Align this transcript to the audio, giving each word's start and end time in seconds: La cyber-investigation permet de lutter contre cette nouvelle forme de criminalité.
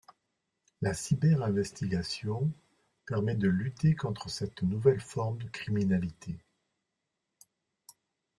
La 0.81 0.95
cyber-investigation 0.95 2.51
permet 3.05 3.35
de 3.35 3.47
lutter 3.47 3.93
contre 3.95 4.31
cette 4.31 4.63
nouvelle 4.63 4.99
forme 4.99 5.37
de 5.37 5.47
criminalité. 5.49 6.35